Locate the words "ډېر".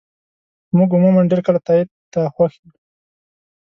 1.31-1.41